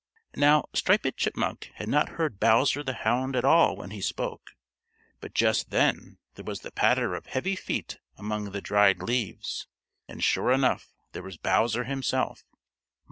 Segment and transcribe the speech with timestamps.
[0.39, 4.53] _]Now Striped Chipmunk had not heard Bowser the Hound at all when he spoke,
[5.19, 9.67] but just then there was the patter of heavy feet among the dried leaves,
[10.07, 12.43] and sure enough there was Bowser himself.